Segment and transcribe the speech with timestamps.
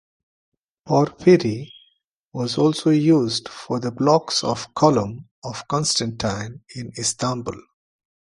[0.87, 1.71] Porphyry
[2.33, 7.61] was also used for the blocks of the Column of Constantine in Istanbul.